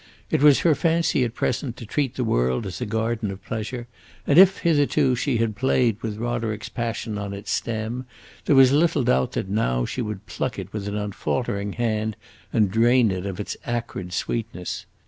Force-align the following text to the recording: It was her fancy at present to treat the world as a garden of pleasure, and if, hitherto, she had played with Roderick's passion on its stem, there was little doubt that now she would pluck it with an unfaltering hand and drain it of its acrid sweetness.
It 0.31 0.41
was 0.41 0.61
her 0.61 0.73
fancy 0.73 1.23
at 1.23 1.35
present 1.35 1.77
to 1.77 1.85
treat 1.85 2.15
the 2.15 2.23
world 2.23 2.65
as 2.65 2.81
a 2.81 2.87
garden 2.87 3.29
of 3.29 3.45
pleasure, 3.45 3.87
and 4.25 4.39
if, 4.39 4.57
hitherto, 4.61 5.13
she 5.15 5.37
had 5.37 5.55
played 5.55 6.01
with 6.01 6.17
Roderick's 6.17 6.69
passion 6.69 7.19
on 7.19 7.35
its 7.35 7.51
stem, 7.51 8.07
there 8.45 8.55
was 8.55 8.71
little 8.71 9.03
doubt 9.03 9.33
that 9.33 9.47
now 9.47 9.85
she 9.85 10.01
would 10.01 10.25
pluck 10.25 10.57
it 10.57 10.73
with 10.73 10.87
an 10.87 10.97
unfaltering 10.97 11.73
hand 11.73 12.15
and 12.51 12.71
drain 12.71 13.11
it 13.11 13.27
of 13.27 13.39
its 13.39 13.55
acrid 13.63 14.11
sweetness. 14.11 14.87